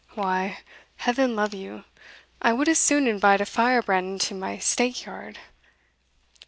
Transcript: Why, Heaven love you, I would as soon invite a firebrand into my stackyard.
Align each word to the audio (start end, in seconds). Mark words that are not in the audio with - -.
Why, 0.15 0.57
Heaven 0.97 1.35
love 1.35 1.53
you, 1.53 1.83
I 2.41 2.53
would 2.53 2.67
as 2.67 2.79
soon 2.79 3.05
invite 3.07 3.39
a 3.39 3.45
firebrand 3.45 4.07
into 4.13 4.33
my 4.33 4.57
stackyard. 4.57 5.37